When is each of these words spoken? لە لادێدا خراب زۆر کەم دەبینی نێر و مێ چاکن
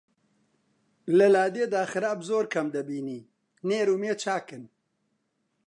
لە 1.17 1.27
لادێدا 1.35 1.83
خراب 1.91 2.19
زۆر 2.29 2.45
کەم 2.53 2.67
دەبینی 2.75 3.21
نێر 3.69 3.87
و 3.91 3.99
مێ 4.01 4.13
چاکن 4.21 4.63